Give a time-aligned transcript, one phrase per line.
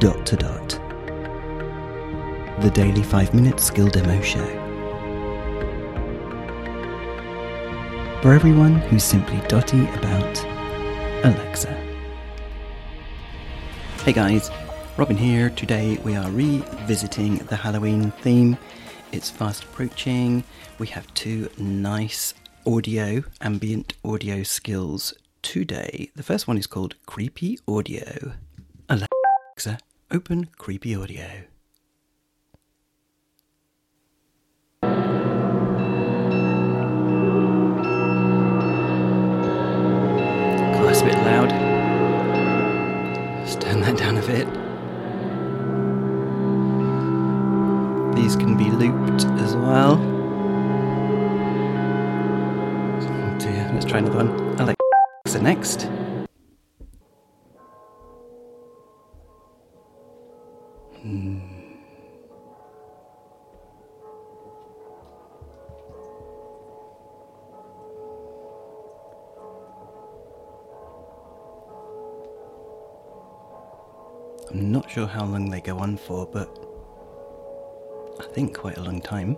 [0.00, 0.68] Dot to Dot,
[2.62, 4.46] the daily 5 minute skill demo show.
[8.22, 10.42] For everyone who's simply dotty about
[11.22, 11.74] Alexa.
[14.02, 14.50] Hey guys,
[14.96, 15.50] Robin here.
[15.50, 18.56] Today we are revisiting the Halloween theme.
[19.12, 20.44] It's fast approaching.
[20.78, 22.32] We have two nice
[22.66, 25.12] audio, ambient audio skills
[25.42, 26.10] today.
[26.16, 28.32] The first one is called Creepy Audio.
[28.88, 29.78] Alexa,
[30.12, 31.44] open Creepy Audio.
[40.72, 41.50] God, that's a bit loud.
[43.38, 44.48] Let's turn that down a bit.
[48.16, 49.94] These can be looped as well.
[53.02, 54.28] Oh dear, let's try another one.
[54.58, 55.88] Alexa, next.
[74.50, 76.48] I'm not sure how long they go on for, but
[78.18, 79.36] I think quite a long time.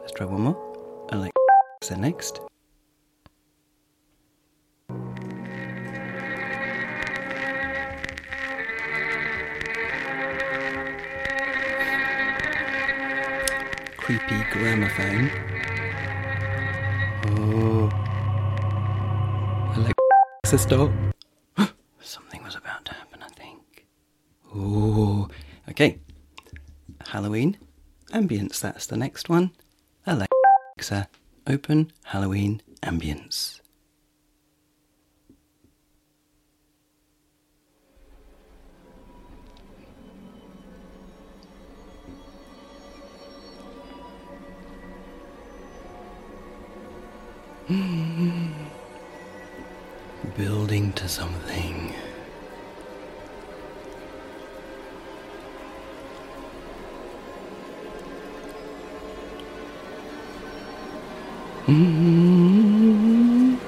[0.00, 1.06] Let's try one more.
[1.10, 2.40] Alexa next.
[13.96, 15.30] Creepy gramophone.
[17.26, 17.88] Oh.
[19.72, 19.92] I
[20.44, 20.90] Alexa stop.
[22.00, 23.86] Something was about to happen, I think.
[24.56, 25.28] Oh.
[25.68, 25.98] Okay.
[27.06, 27.58] Halloween.
[28.12, 29.50] Ambience, that's the next one.
[30.06, 31.08] Alexa,
[31.46, 33.60] open Halloween ambience.
[50.36, 51.94] Building to something.
[61.66, 63.58] Mm.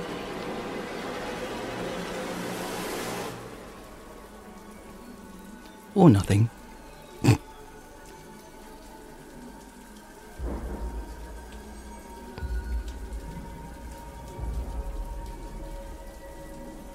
[5.94, 6.50] Or nothing.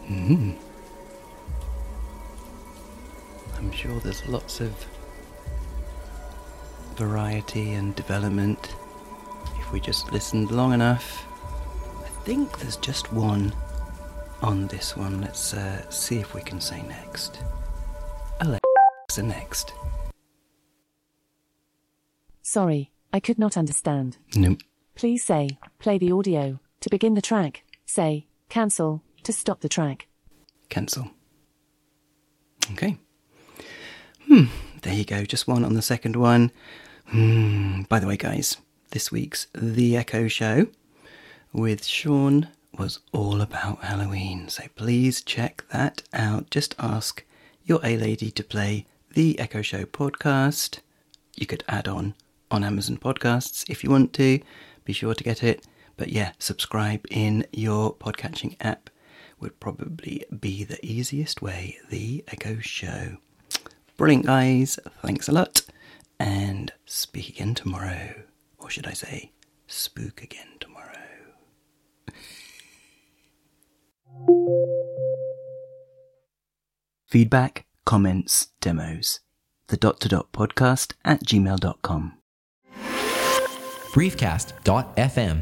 [0.07, 0.56] Mm.
[3.57, 4.72] I'm sure there's lots of
[6.95, 8.75] variety and development
[9.71, 11.25] if we just listened long enough.
[12.03, 13.53] I think there's just one
[14.41, 15.21] on this one.
[15.21, 17.39] Let's uh, see if we can say next.
[18.41, 19.73] Alexa, next.
[22.41, 24.17] Sorry, I could not understand.
[24.35, 24.59] Nope.
[24.95, 26.59] Please say, play the audio.
[26.81, 30.07] To begin the track, say, cancel, to stop the track.
[30.67, 31.11] Cancel.
[32.73, 32.97] Okay.
[34.27, 34.45] Hmm,
[34.81, 35.23] there you go.
[35.23, 36.51] Just one on the second one.
[37.05, 37.83] Hmm.
[37.83, 38.57] By the way, guys,
[38.91, 40.68] this week's The Echo Show
[41.53, 44.50] with Sean was all about Halloween.
[44.50, 46.50] So please check that out.
[46.50, 47.24] Just ask
[47.63, 50.80] your A Lady to play The Echo Show podcast.
[51.35, 52.16] You could add on
[52.50, 54.40] on Amazon Podcasts if you want to.
[54.84, 55.66] Be sure to get it.
[55.96, 58.90] But yeah, subscribe in your podcatching app
[59.40, 61.78] would probably be the easiest way.
[61.90, 63.18] The Echo Show.
[63.96, 64.80] Brilliant, guys.
[65.01, 65.62] Thanks a lot.
[66.19, 68.24] And speak again tomorrow.
[68.71, 69.33] Or should I say,
[69.67, 70.95] spook again tomorrow.
[77.05, 79.19] Feedback, comments, demos.
[79.67, 82.13] The dot to dot podcast at gmail.com.
[83.91, 85.41] briefcast.fm